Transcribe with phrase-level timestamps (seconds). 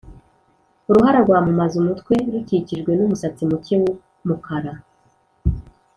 [0.89, 4.71] uruhara rwamumaze umutwe rukikijwe n’umusatsi muke w’umukara